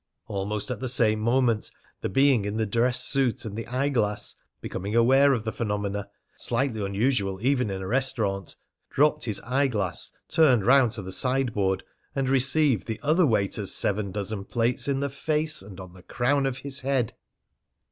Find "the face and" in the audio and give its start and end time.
15.01-15.79